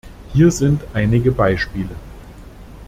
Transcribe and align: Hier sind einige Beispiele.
Hier 0.33 0.49
sind 0.49 0.81
einige 0.95 1.31
Beispiele. 1.31 1.93